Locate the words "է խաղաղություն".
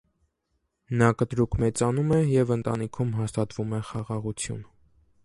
3.81-4.65